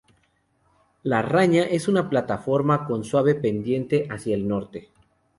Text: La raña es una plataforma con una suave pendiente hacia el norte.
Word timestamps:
La 1.03 1.21
raña 1.21 1.61
es 1.61 1.87
una 1.87 2.09
plataforma 2.09 2.85
con 2.85 3.01
una 3.01 3.07
suave 3.07 3.35
pendiente 3.35 4.07
hacia 4.09 4.33
el 4.33 4.47
norte. 4.47 4.89